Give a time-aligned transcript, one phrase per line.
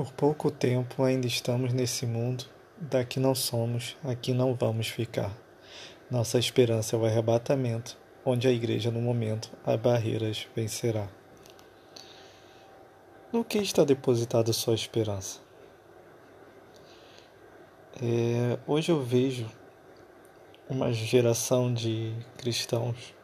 [0.00, 2.46] Por pouco tempo ainda estamos nesse mundo,
[2.78, 5.30] daqui não somos, aqui não vamos ficar.
[6.10, 11.06] Nossa esperança é o arrebatamento, onde a igreja, no momento, as barreiras vencerá.
[13.30, 15.38] No que está depositada sua esperança?
[18.02, 19.50] É, hoje eu vejo
[20.66, 23.14] uma geração de cristãos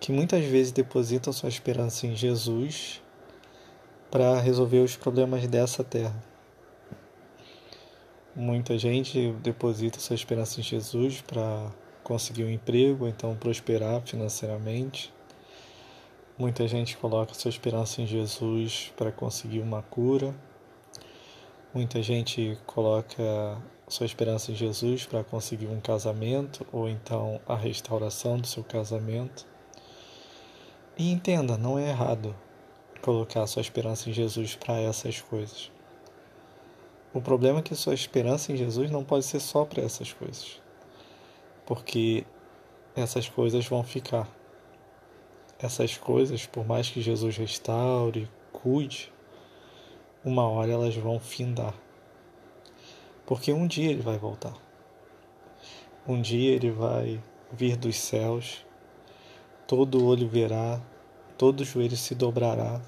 [0.00, 3.03] que muitas vezes depositam sua esperança em Jesus
[4.14, 6.14] para resolver os problemas dessa terra.
[8.32, 11.68] Muita gente deposita sua esperança em Jesus para
[12.04, 15.12] conseguir um emprego, então prosperar financeiramente.
[16.38, 20.32] Muita gente coloca sua esperança em Jesus para conseguir uma cura.
[21.74, 28.38] Muita gente coloca sua esperança em Jesus para conseguir um casamento ou então a restauração
[28.38, 29.44] do seu casamento.
[30.96, 32.32] E entenda, não é errado
[33.04, 35.70] colocar sua esperança em Jesus para essas coisas.
[37.12, 40.58] O problema é que sua esperança em Jesus não pode ser só para essas coisas,
[41.66, 42.24] porque
[42.96, 44.26] essas coisas vão ficar.
[45.58, 49.12] Essas coisas, por mais que Jesus restaure, cuide,
[50.24, 51.74] uma hora elas vão findar.
[53.26, 54.54] Porque um dia ele vai voltar.
[56.08, 58.64] Um dia ele vai vir dos céus,
[59.66, 60.80] todo olho verá,
[61.36, 62.80] todo joelho se dobrará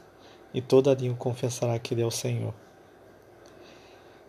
[0.56, 2.54] e toda língua confessará que Ele é o Senhor.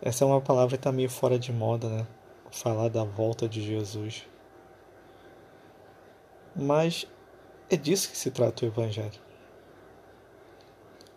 [0.02, 2.08] Essa é uma palavra que está meio fora de moda, né?
[2.52, 4.28] Falar da volta de Jesus.
[6.54, 7.08] Mas
[7.70, 9.22] é disso que se trata o Evangelho.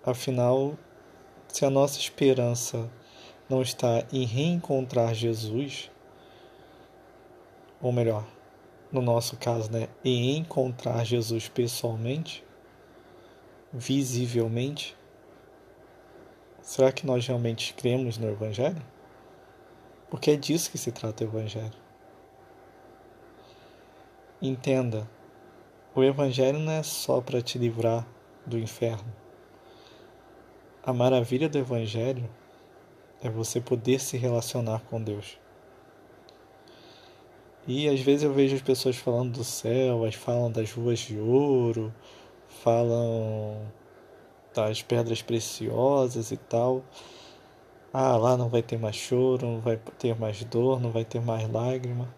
[0.06, 0.78] Afinal,
[1.48, 2.88] se a nossa esperança
[3.48, 5.90] não está em reencontrar Jesus,
[7.82, 8.24] ou melhor,
[8.92, 12.44] no nosso caso, né, em encontrar Jesus pessoalmente,
[13.72, 14.99] visivelmente,
[16.62, 18.82] Será que nós realmente cremos no Evangelho?
[20.10, 21.72] Porque é disso que se trata o Evangelho.
[24.42, 25.08] Entenda,
[25.94, 28.06] o Evangelho não é só para te livrar
[28.46, 29.12] do inferno.
[30.82, 32.28] A maravilha do Evangelho
[33.22, 35.38] é você poder se relacionar com Deus.
[37.66, 41.18] E às vezes eu vejo as pessoas falando do céu, elas falam das ruas de
[41.18, 41.94] ouro,
[42.48, 43.60] falam
[44.54, 46.82] das pedras preciosas e tal.
[47.92, 51.20] Ah, lá não vai ter mais choro, não vai ter mais dor, não vai ter
[51.20, 52.08] mais lágrima.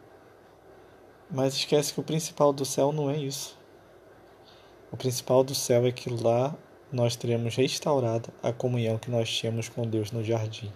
[1.31, 3.59] Mas esquece que o principal do céu não é isso.
[4.91, 6.55] O principal do céu é que lá
[6.93, 10.71] nós teremos restaurada a comunhão que nós tínhamos com Deus no jardim.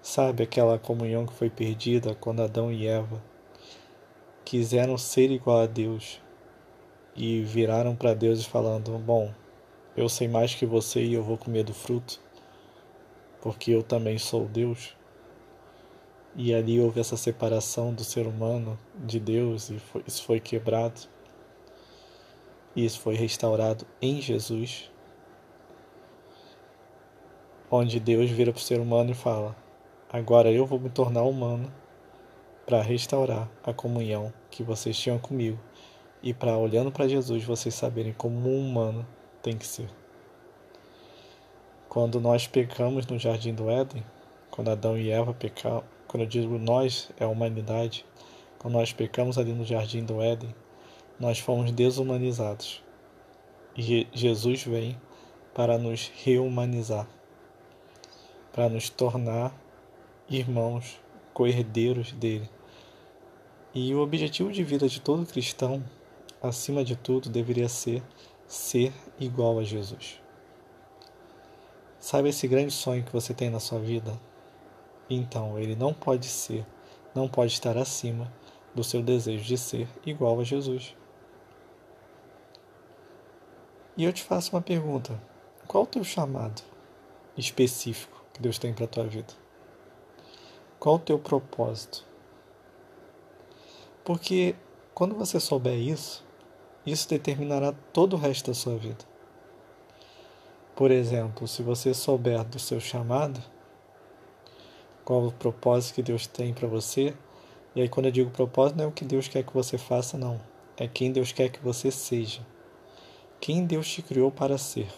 [0.00, 3.22] Sabe aquela comunhão que foi perdida quando Adão e Eva
[4.42, 6.20] quiseram ser igual a Deus,
[7.20, 9.30] e viraram para Deus falando: Bom,
[9.94, 12.18] eu sei mais que você e eu vou comer do fruto,
[13.42, 14.96] porque eu também sou Deus.
[16.34, 21.02] E ali houve essa separação do ser humano de Deus e foi, isso foi quebrado.
[22.74, 24.90] E isso foi restaurado em Jesus,
[27.70, 29.54] onde Deus vira para o ser humano e fala:
[30.10, 31.70] Agora eu vou me tornar humano
[32.64, 35.58] para restaurar a comunhão que vocês tinham comigo
[36.22, 39.06] e para olhando para Jesus vocês saberem como um humano
[39.42, 39.88] tem que ser.
[41.88, 44.04] Quando nós pecamos no jardim do Éden,
[44.50, 48.04] quando Adão e Eva pecaram, quando eu digo nós, é a humanidade,
[48.58, 50.54] quando nós pecamos ali no jardim do Éden,
[51.18, 52.82] nós fomos desumanizados.
[53.76, 55.00] E Jesus vem
[55.54, 57.08] para nos reumanizar,
[58.52, 59.54] para nos tornar
[60.28, 61.00] irmãos,
[61.32, 62.48] co-herdeiros dele.
[63.74, 65.82] E o objetivo de vida de todo cristão
[66.42, 68.02] acima de tudo, deveria ser
[68.46, 70.20] ser igual a Jesus.
[72.00, 74.18] Sabe esse grande sonho que você tem na sua vida?
[75.08, 76.66] Então, ele não pode ser,
[77.14, 78.32] não pode estar acima
[78.74, 80.96] do seu desejo de ser igual a Jesus.
[83.96, 85.20] E eu te faço uma pergunta:
[85.66, 86.62] qual o teu chamado
[87.36, 89.34] específico que Deus tem para a tua vida?
[90.78, 92.04] Qual o teu propósito?
[94.02, 94.56] Porque
[94.94, 96.24] quando você souber isso,
[96.84, 99.04] isso determinará todo o resto da sua vida.
[100.74, 103.40] Por exemplo, se você souber do seu chamado,
[105.04, 107.14] qual o propósito que Deus tem para você,
[107.74, 110.16] e aí quando eu digo propósito não é o que Deus quer que você faça,
[110.16, 110.40] não.
[110.76, 112.40] É quem Deus quer que você seja.
[113.40, 114.88] Quem Deus te criou para ser.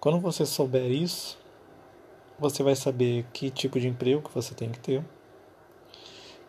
[0.00, 1.38] Quando você souber isso,
[2.38, 5.04] você vai saber que tipo de emprego que você tem que ter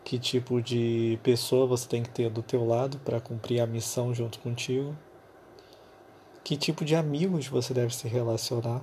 [0.04, 4.14] que tipo de pessoa você tem que ter do teu lado para cumprir a missão
[4.14, 4.96] junto contigo.
[6.44, 8.82] Que tipo de amigos você deve se relacionar?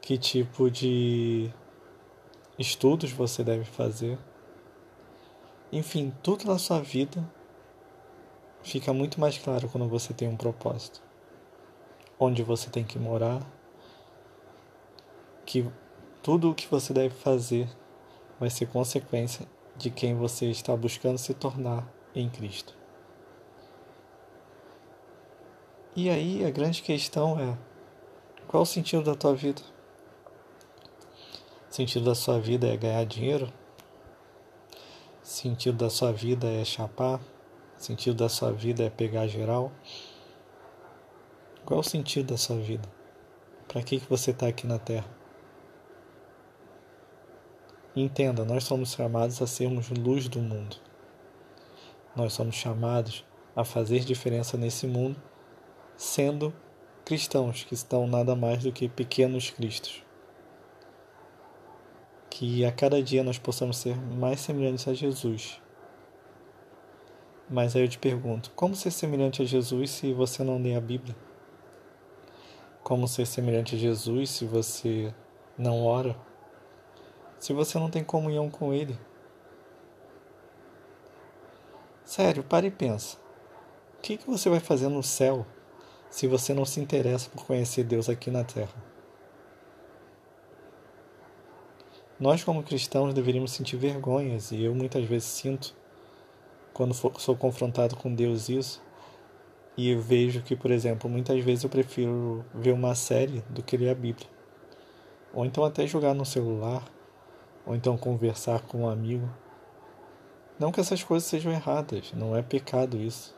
[0.00, 1.50] Que tipo de
[2.58, 4.18] estudos você deve fazer?
[5.72, 7.22] Enfim, tudo na sua vida
[8.62, 11.02] fica muito mais claro quando você tem um propósito.
[12.18, 13.42] Onde você tem que morar,
[15.44, 15.68] que
[16.22, 17.68] tudo o que você deve fazer
[18.38, 19.46] vai ser consequência
[19.76, 22.76] de quem você está buscando se tornar em Cristo.
[25.94, 27.56] E aí a grande questão é:
[28.46, 29.62] qual o sentido da tua vida?
[31.70, 33.52] O sentido da sua vida é ganhar dinheiro?
[35.22, 37.20] O sentido da sua vida é chapar?
[37.78, 39.70] O sentido da sua vida é pegar geral?
[41.64, 42.88] Qual o sentido da sua vida?
[43.68, 45.17] Para que, que você está aqui na Terra?
[47.96, 50.76] Entenda, nós somos chamados a sermos luz do mundo.
[52.14, 53.24] Nós somos chamados
[53.56, 55.20] a fazer diferença nesse mundo,
[55.96, 56.54] sendo
[57.04, 60.04] cristãos que estão nada mais do que pequenos cristos.
[62.28, 65.60] Que a cada dia nós possamos ser mais semelhantes a Jesus.
[67.50, 70.80] Mas aí eu te pergunto: como ser semelhante a Jesus se você não lê a
[70.80, 71.16] Bíblia?
[72.82, 75.12] Como ser semelhante a Jesus se você
[75.56, 76.27] não ora?
[77.38, 78.98] Se você não tem comunhão com Ele?
[82.04, 83.16] Sério, pare e pensa.
[83.98, 85.46] O que, que você vai fazer no céu
[86.08, 88.74] se você não se interessa por conhecer Deus aqui na terra?
[92.18, 95.76] Nós, como cristãos, deveríamos sentir vergonhas, e eu muitas vezes sinto
[96.72, 98.82] quando for, sou confrontado com Deus isso,
[99.76, 103.76] e eu vejo que, por exemplo, muitas vezes eu prefiro ver uma série do que
[103.76, 104.28] ler a Bíblia.
[105.32, 106.82] Ou então até jogar no celular,
[107.68, 109.28] ou então conversar com um amigo.
[110.58, 113.36] Não que essas coisas sejam erradas, não é pecado isso.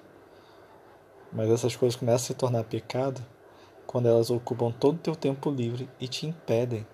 [1.33, 3.21] Mas essas coisas começam a se tornar pecado
[3.89, 6.87] quando elas ocupam todo o teu tempo livre e te impedem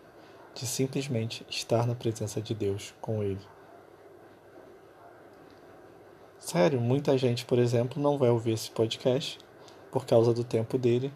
[0.55, 3.47] de simplesmente estar na presença de Deus com Ele.
[6.39, 9.39] Sério, muita gente, por exemplo, não vai ouvir esse podcast
[9.91, 11.13] por causa do tempo dele,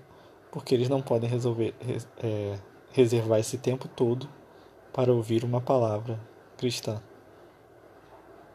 [0.53, 1.75] porque eles não podem resolver,
[2.23, 2.59] é,
[2.93, 4.29] reservar esse tempo todo
[4.93, 6.19] para ouvir uma palavra
[6.57, 7.01] cristã.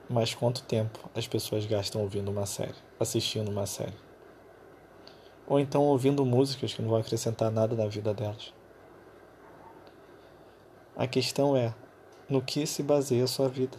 [0.09, 3.97] Mas quanto tempo as pessoas gastam ouvindo uma série, assistindo uma série?
[5.47, 8.53] Ou então ouvindo músicas que não vão acrescentar nada na vida delas?
[10.95, 11.73] A questão é:
[12.29, 13.77] no que se baseia a sua vida?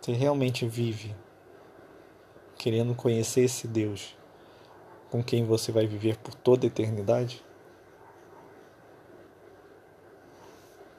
[0.00, 1.14] Você realmente vive
[2.56, 4.16] querendo conhecer esse Deus
[5.10, 7.44] com quem você vai viver por toda a eternidade?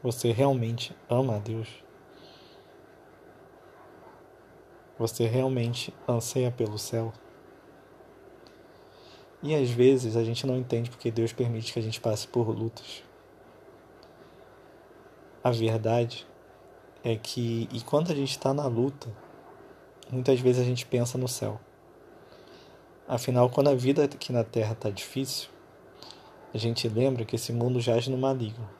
[0.01, 1.67] Você realmente ama a Deus?
[4.97, 7.11] Você realmente anseia pelo céu?
[9.43, 12.47] E às vezes a gente não entende porque Deus permite que a gente passe por
[12.49, 13.03] lutas.
[15.43, 16.25] A verdade
[17.03, 19.09] é que, e quando a gente está na luta,
[20.09, 21.59] muitas vezes a gente pensa no céu.
[23.05, 25.49] Afinal, quando a vida aqui na Terra está difícil,
[26.53, 28.78] a gente lembra que esse mundo jaz no maligno.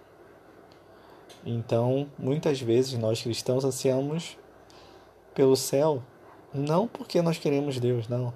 [1.46, 4.38] Então, muitas vezes nós cristãos ansiamos
[5.34, 6.04] pelo céu,
[6.54, 8.34] não porque nós queremos Deus, não,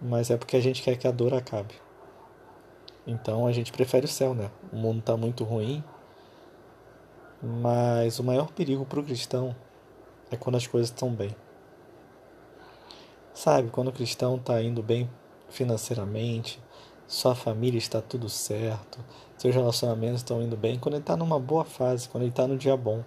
[0.00, 1.74] mas é porque a gente quer que a dor acabe.
[3.06, 4.50] Então a gente prefere o céu, né?
[4.72, 5.84] O mundo está muito ruim,
[7.42, 9.54] mas o maior perigo para o cristão
[10.30, 11.34] é quando as coisas estão bem.
[13.32, 15.10] Sabe, quando o cristão está indo bem
[15.48, 16.60] financeiramente,
[17.06, 18.98] sua família está tudo certo,
[19.36, 22.56] seus relacionamentos estão indo bem, quando ele está numa boa fase, quando ele está no
[22.56, 23.04] dia bom.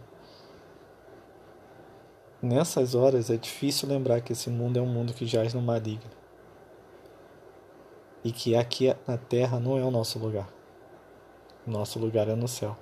[2.42, 6.12] Nessas horas é difícil lembrar que esse mundo é um mundo que jaz no maligno.
[8.24, 10.48] E que aqui na terra não é o nosso lugar.
[11.66, 12.78] O nosso lugar é no céu.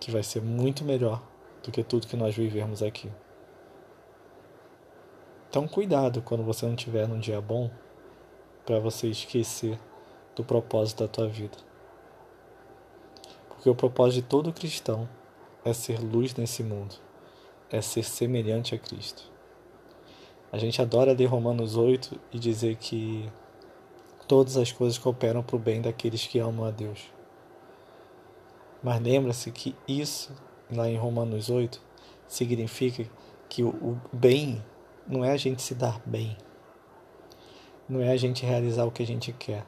[0.00, 1.22] Que vai ser muito melhor
[1.62, 3.10] do que tudo que nós vivemos aqui.
[5.50, 7.70] Então cuidado quando você não estiver num dia bom
[8.64, 9.78] para você esquecer
[10.34, 11.56] do propósito da tua vida.
[13.48, 15.08] Porque o propósito de todo cristão
[15.64, 16.94] é ser luz nesse mundo,
[17.70, 19.30] é ser semelhante a Cristo.
[20.50, 23.30] A gente adora ler Romanos 8 e dizer que
[24.28, 27.10] todas as coisas cooperam para o bem daqueles que amam a Deus.
[28.82, 30.34] Mas lembra-se que isso,
[30.70, 31.80] lá em Romanos 8,
[32.26, 33.08] significa
[33.48, 34.62] que o bem
[35.06, 36.36] não é a gente se dar bem,
[37.88, 39.66] não é a gente realizar o que a gente quer.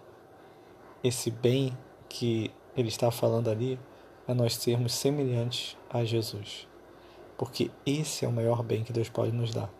[1.02, 1.76] Esse bem
[2.08, 3.78] que ele está falando ali
[4.26, 6.66] é nós sermos semelhantes a Jesus.
[7.36, 9.70] Porque esse é o maior bem que Deus pode nos dar.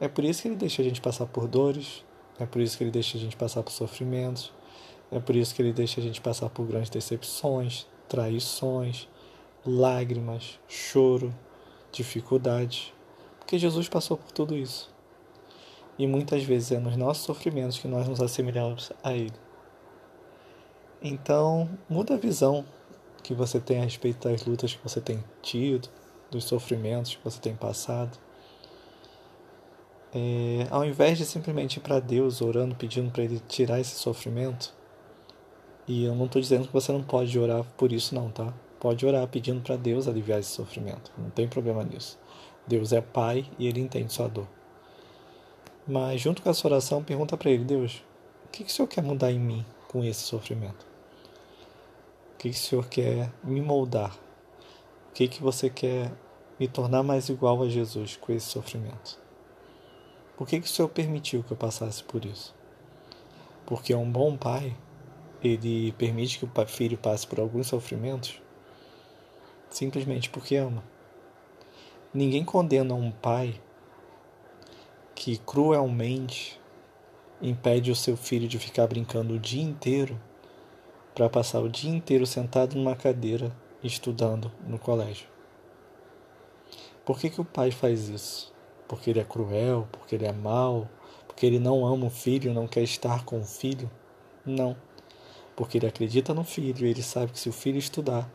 [0.00, 2.04] É por isso que ele deixa a gente passar por dores,
[2.38, 4.52] é por isso que ele deixa a gente passar por sofrimentos,
[5.10, 9.08] é por isso que ele deixa a gente passar por grandes decepções, traições,
[9.66, 11.34] lágrimas, choro,
[11.90, 12.94] dificuldade,
[13.38, 14.94] porque Jesus passou por tudo isso.
[15.98, 19.34] E muitas vezes é nos nossos sofrimentos que nós nos assemelhamos a Ele.
[21.02, 22.64] Então, muda a visão
[23.22, 25.88] que você tem a respeito das lutas que você tem tido,
[26.30, 28.16] dos sofrimentos que você tem passado.
[30.14, 34.72] É, ao invés de simplesmente ir para Deus orando, pedindo para Ele tirar esse sofrimento,
[35.86, 38.52] e eu não estou dizendo que você não pode orar por isso, não, tá?
[38.80, 42.18] Pode orar pedindo para Deus aliviar esse sofrimento, não tem problema nisso.
[42.66, 44.46] Deus é Pai e Ele entende sua dor.
[45.88, 48.04] Mas, junto com essa oração, pergunta para Ele: Deus,
[48.44, 50.86] o que, que o Senhor quer mudar em mim com esse sofrimento?
[52.34, 54.14] O que, que o Senhor quer me moldar?
[55.08, 56.12] O que, que você quer
[56.60, 59.18] me tornar mais igual a Jesus com esse sofrimento?
[60.36, 62.54] Por que, que o Senhor permitiu que eu passasse por isso?
[63.64, 64.76] Porque um bom pai,
[65.42, 68.40] ele permite que o filho passe por alguns sofrimentos
[69.70, 70.82] simplesmente porque ama.
[72.12, 73.60] Ninguém condena um pai
[75.28, 76.58] que cruelmente
[77.42, 80.18] impede o seu filho de ficar brincando o dia inteiro
[81.14, 83.54] para passar o dia inteiro sentado numa cadeira
[83.84, 85.28] estudando no colégio.
[87.04, 88.54] Por que, que o pai faz isso?
[88.88, 90.88] Porque ele é cruel, porque ele é mau,
[91.26, 93.90] porque ele não ama o filho, não quer estar com o filho?
[94.46, 94.74] Não.
[95.54, 98.26] Porque ele acredita no filho ele sabe que se o filho estudar,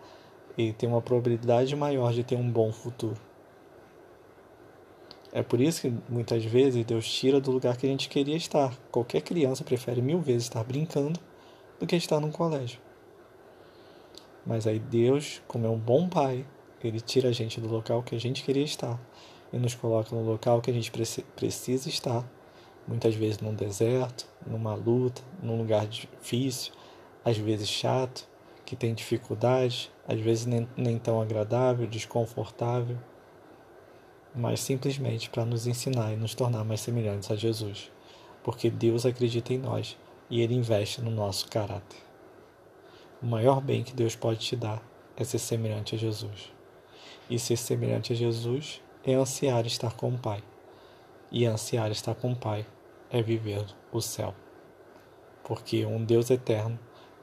[0.56, 3.33] ele tem uma probabilidade maior de ter um bom futuro.
[5.36, 8.72] É por isso que muitas vezes Deus tira do lugar que a gente queria estar.
[8.92, 11.20] Qualquer criança prefere mil vezes estar brincando
[11.80, 12.80] do que estar num colégio.
[14.46, 16.46] Mas aí Deus, como é um bom pai,
[16.84, 19.00] ele tira a gente do local que a gente queria estar
[19.52, 20.92] e nos coloca no local que a gente
[21.36, 22.24] precisa estar.
[22.88, 26.74] Muitas vezes num deserto, numa luta, num lugar difícil,
[27.26, 28.30] às vezes chato,
[28.64, 33.00] que tem dificuldades, às vezes nem, nem tão agradável, desconfortável,
[34.36, 37.92] mas simplesmente para nos ensinar e nos tornar mais semelhantes a Jesus,
[38.44, 39.98] porque Deus acredita em nós
[40.30, 42.00] e Ele investe no nosso caráter.
[43.22, 44.82] O maior bem que Deus pode te dar
[45.16, 46.52] é ser semelhante a Jesus.
[47.30, 50.44] E ser semelhante a Jesus é ansiar estar com o Pai.
[51.32, 52.66] E ansiar estar com o Pai
[53.10, 54.34] é viver o céu.
[55.44, 56.78] Porque um Deus eterno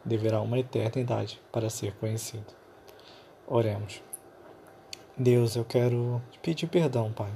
[0.05, 2.47] deverá uma eternidade para ser conhecido.
[3.47, 4.10] Oremos.
[5.23, 7.31] Deus, eu quero te pedir perdão, Pai.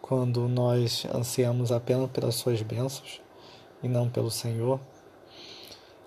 [0.00, 3.20] Quando nós ansiamos apenas pelas Suas bênçãos,
[3.82, 4.78] e não pelo Senhor,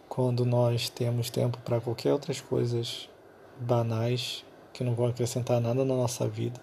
[0.07, 3.09] quando nós temos tempo para qualquer outras coisas
[3.59, 6.61] banais que não vão acrescentar nada na nossa vida,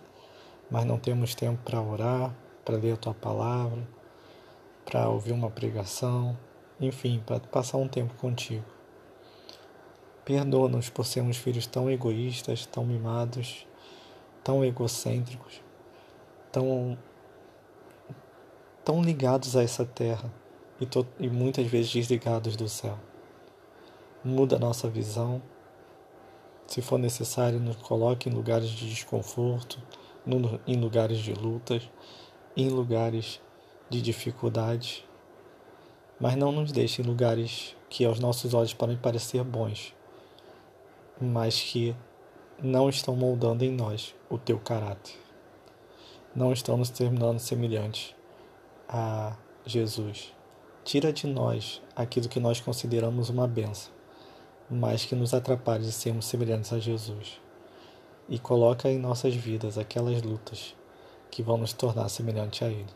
[0.71, 2.35] mas não temos tempo para orar,
[2.65, 3.87] para ler a tua palavra,
[4.87, 6.35] para ouvir uma pregação,
[6.81, 8.65] enfim, para passar um tempo contigo.
[10.25, 13.68] Perdoa-nos por sermos filhos tão egoístas, tão mimados,
[14.49, 15.61] tão egocêntricos,
[16.51, 16.97] tão,
[18.83, 20.33] tão ligados a essa terra
[20.81, 22.99] e, to, e muitas vezes desligados do céu.
[24.25, 25.43] Muda a nossa visão.
[26.67, 29.79] Se for necessário, nos coloque em lugares de desconforto,
[30.25, 31.83] no, em lugares de lutas,
[32.57, 33.43] em lugares
[33.91, 35.07] de dificuldade.
[36.19, 39.95] Mas não nos deixe em lugares que aos nossos olhos podem parecer bons,
[41.21, 41.95] mas que
[42.61, 45.15] não estão moldando em nós o teu caráter.
[46.35, 48.15] Não estão nos tornando semelhantes
[48.89, 50.35] a Jesus.
[50.85, 53.93] Tira de nós aquilo que nós consideramos uma benção,
[54.69, 57.41] mas que nos atrapalha de sermos semelhantes a Jesus.
[58.29, 60.75] E coloca em nossas vidas aquelas lutas
[61.31, 62.91] que vão nos tornar semelhante a Ele.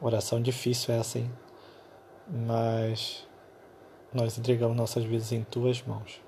[0.00, 1.30] Oração difícil essa, hein?
[2.28, 3.26] Mas
[4.12, 6.27] nós entregamos nossas vidas em Tuas mãos.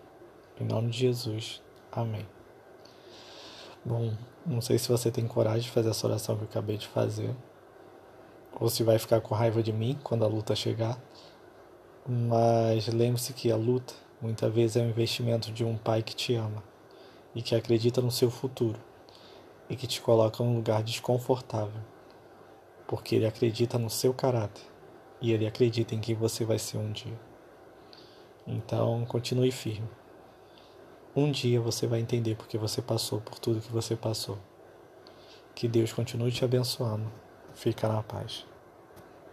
[0.61, 1.62] Em nome de Jesus.
[1.90, 2.29] Amém.
[3.83, 4.12] Bom,
[4.45, 7.35] não sei se você tem coragem de fazer essa oração que eu acabei de fazer
[8.61, 11.00] ou se vai ficar com raiva de mim quando a luta chegar.
[12.07, 16.35] Mas lembre-se que a luta muitas vezes é um investimento de um pai que te
[16.35, 16.62] ama
[17.35, 18.79] e que acredita no seu futuro
[19.67, 21.81] e que te coloca num lugar desconfortável,
[22.87, 24.64] porque ele acredita no seu caráter
[25.23, 27.19] e ele acredita em quem você vai ser um dia.
[28.47, 30.00] Então, continue firme.
[31.14, 34.38] Um dia você vai entender porque você passou por tudo que você passou.
[35.55, 37.11] Que Deus continue te abençoando.
[37.52, 38.50] Fica na paz.